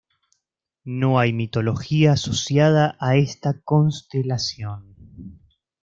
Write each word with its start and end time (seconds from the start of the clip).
No 0.83 1.19
hay 1.19 1.31
mitología 1.31 2.13
asociada 2.13 2.97
a 2.99 3.17
esta 3.17 3.61
constelación. 3.61 5.37